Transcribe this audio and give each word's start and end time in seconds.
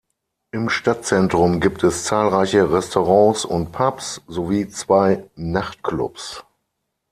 Im 0.51 0.69
Stadtzentrum 0.69 1.59
gibt 1.59 1.83
es 1.83 2.05
zahlreiche 2.05 2.71
Restaurants 2.73 3.45
und 3.45 3.71
Pubs 3.71 4.19
sowie 4.25 4.67
zwei 4.67 5.29
Nachtclubs. 5.35 6.43